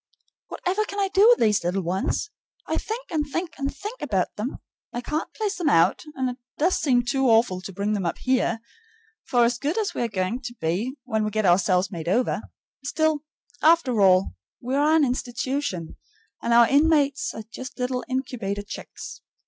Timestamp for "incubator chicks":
18.09-19.21